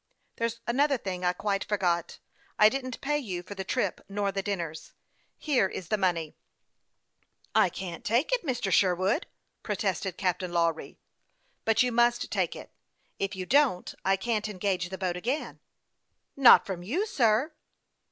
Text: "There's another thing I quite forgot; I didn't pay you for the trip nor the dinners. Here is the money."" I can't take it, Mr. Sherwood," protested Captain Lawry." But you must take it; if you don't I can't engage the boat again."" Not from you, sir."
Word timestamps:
"There's 0.37 0.61
another 0.65 0.97
thing 0.97 1.23
I 1.23 1.31
quite 1.31 1.63
forgot; 1.63 2.17
I 2.57 2.69
didn't 2.69 3.01
pay 3.01 3.19
you 3.19 3.43
for 3.43 3.53
the 3.53 3.63
trip 3.63 4.01
nor 4.09 4.31
the 4.31 4.41
dinners. 4.41 4.93
Here 5.37 5.67
is 5.67 5.89
the 5.89 5.95
money."" 5.99 6.35
I 7.55 7.69
can't 7.69 8.03
take 8.03 8.31
it, 8.33 8.43
Mr. 8.43 8.71
Sherwood," 8.71 9.27
protested 9.61 10.17
Captain 10.17 10.51
Lawry." 10.51 10.97
But 11.65 11.83
you 11.83 11.91
must 11.91 12.31
take 12.31 12.55
it; 12.55 12.71
if 13.19 13.35
you 13.35 13.45
don't 13.45 13.93
I 14.03 14.15
can't 14.15 14.49
engage 14.49 14.89
the 14.89 14.97
boat 14.97 15.15
again."" 15.17 15.59
Not 16.35 16.65
from 16.65 16.81
you, 16.81 17.05
sir." 17.05 17.53